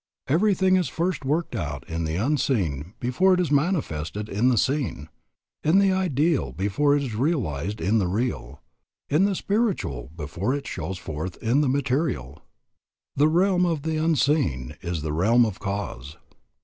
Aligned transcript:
Everything 0.27 0.77
is 0.77 0.89
first 0.89 1.23
worked 1.23 1.55
out 1.55 1.87
in 1.87 2.05
the 2.05 2.15
unseen 2.15 2.95
before 2.99 3.35
it 3.35 3.39
is 3.39 3.51
manifested 3.51 4.29
in 4.29 4.49
the 4.49 4.57
seen, 4.57 5.09
in 5.63 5.77
the 5.77 5.91
ideal 5.91 6.51
before 6.51 6.95
it 6.97 7.03
is 7.03 7.13
realized 7.13 7.79
in 7.79 7.99
the 7.99 8.07
real, 8.07 8.63
in 9.11 9.25
the 9.25 9.35
spiritual 9.35 10.09
before 10.17 10.55
it 10.55 10.65
shows 10.65 10.97
forth 10.97 11.37
in 11.37 11.61
the 11.61 11.69
material. 11.69 12.41
The 13.15 13.27
realm 13.27 13.63
of 13.63 13.83
the 13.83 13.97
unseen 13.97 14.75
is 14.81 15.03
the 15.03 15.13
realm 15.13 15.45
of 15.45 15.59
cause. 15.59 16.17